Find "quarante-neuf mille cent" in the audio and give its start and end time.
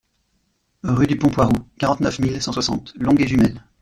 1.77-2.51